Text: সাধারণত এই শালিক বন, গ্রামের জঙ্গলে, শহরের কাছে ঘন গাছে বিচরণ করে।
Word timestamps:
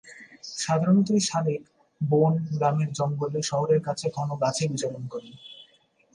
সাধারণত 0.57 1.07
এই 1.11 1.21
শালিক 1.29 1.63
বন, 2.01 2.33
গ্রামের 2.51 2.89
জঙ্গলে, 2.97 3.39
শহরের 3.49 3.81
কাছে 3.87 4.05
ঘন 4.15 4.29
গাছে 4.43 4.63
বিচরণ 4.71 5.03
করে। 5.13 5.29